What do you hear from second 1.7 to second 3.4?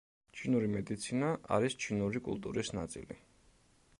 ჩინური კულტურის ნაწილი.